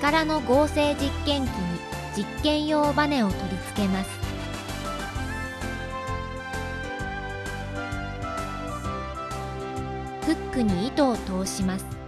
[0.00, 1.78] 力の合成実験機に
[2.16, 4.10] 実験用バネを取り付けます。
[10.22, 11.99] フックに糸を通します。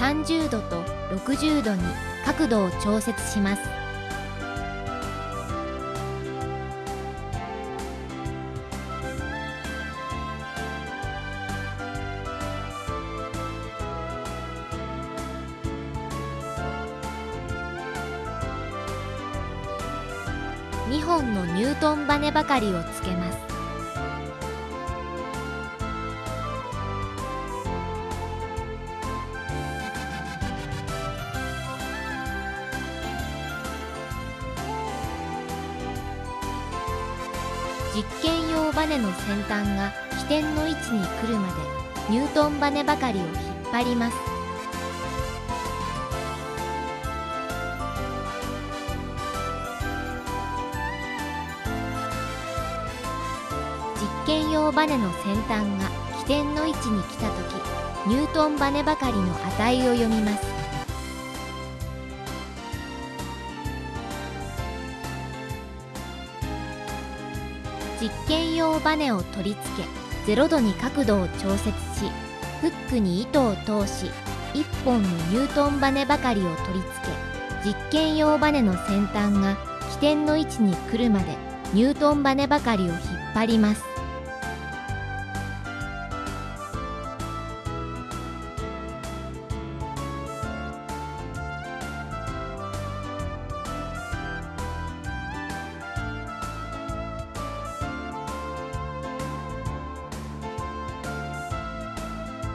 [0.00, 0.82] 30度と
[1.14, 1.82] 60度に
[2.24, 3.62] 角度を調節します。
[20.88, 23.39] 2本のニュートンバネばかりをつけます。
[37.94, 41.54] 実験用バネの先端が起点の位置に来るまで
[42.08, 43.32] ニュートンバネばかりを引っ
[43.72, 44.16] 張ります。
[54.00, 57.54] 実験用バネの先端が起点の位置に来た時
[58.06, 60.59] ニュートンバネばかりの値を読みます。
[68.00, 69.82] 実験用バネを取り付
[70.26, 72.10] け0度に角度を調節し
[72.60, 74.10] フックに糸を通し
[74.54, 76.90] 1本のニュートンバネばかりを取り付
[77.62, 79.56] け実験用バネの先端が
[79.90, 81.36] 起点の位置に来るまで
[81.74, 82.98] ニュートンバネばかりを引っ
[83.34, 83.99] 張ります。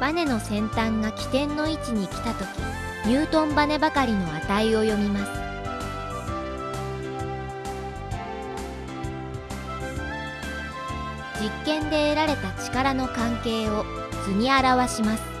[0.00, 2.46] バネの先端が起点の位置に来た時
[3.06, 5.48] ニュートンバネばかりの値を読みます。
[11.40, 13.84] 実験で得られた力の関係を
[14.24, 15.37] 図に表します。